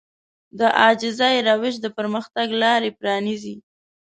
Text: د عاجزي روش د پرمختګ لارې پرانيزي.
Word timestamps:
د 0.59 0.61
عاجزي 0.79 1.35
روش 1.49 1.73
د 1.81 1.85
پرمختګ 1.97 2.47
لارې 2.61 2.89
پرانيزي. 2.99 3.55